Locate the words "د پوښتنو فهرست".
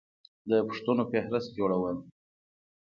0.49-1.49